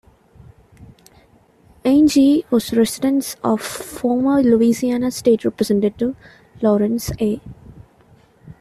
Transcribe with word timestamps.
Angie 1.85 2.43
was 2.49 2.71
the 2.71 2.77
residence 2.77 3.35
of 3.43 3.61
former 3.61 4.41
Louisiana 4.41 5.11
State 5.11 5.45
Representative 5.45 6.15
Lawrence 6.59 7.11
A. 7.21 7.39